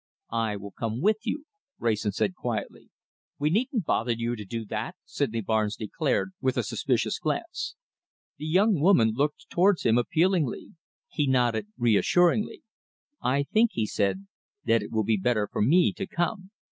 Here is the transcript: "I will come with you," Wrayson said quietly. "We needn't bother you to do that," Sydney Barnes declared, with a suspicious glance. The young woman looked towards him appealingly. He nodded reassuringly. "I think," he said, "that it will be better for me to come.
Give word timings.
"I 0.33 0.55
will 0.55 0.71
come 0.71 0.99
with 0.99 1.17
you," 1.27 1.45
Wrayson 1.77 2.11
said 2.11 2.33
quietly. 2.33 2.89
"We 3.37 3.51
needn't 3.51 3.85
bother 3.85 4.13
you 4.13 4.35
to 4.35 4.43
do 4.43 4.65
that," 4.65 4.95
Sydney 5.05 5.41
Barnes 5.41 5.75
declared, 5.75 6.31
with 6.41 6.57
a 6.57 6.63
suspicious 6.63 7.19
glance. 7.19 7.75
The 8.39 8.47
young 8.47 8.79
woman 8.79 9.11
looked 9.15 9.47
towards 9.51 9.83
him 9.85 9.99
appealingly. 9.99 10.73
He 11.07 11.27
nodded 11.27 11.67
reassuringly. 11.77 12.63
"I 13.21 13.43
think," 13.43 13.73
he 13.75 13.85
said, 13.85 14.25
"that 14.65 14.81
it 14.81 14.91
will 14.91 15.03
be 15.03 15.17
better 15.17 15.47
for 15.47 15.61
me 15.61 15.93
to 15.93 16.07
come. 16.07 16.49